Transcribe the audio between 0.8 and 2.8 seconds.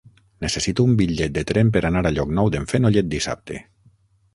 un bitllet de tren per anar a Llocnou d'en